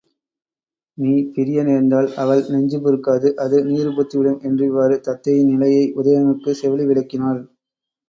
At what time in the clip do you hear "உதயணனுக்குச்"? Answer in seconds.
5.95-6.61